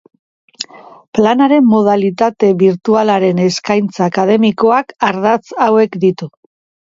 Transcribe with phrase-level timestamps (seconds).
[1.17, 6.33] Planaren modalitate birtualaren eskaintza akademikoak ardatz hauek ditu.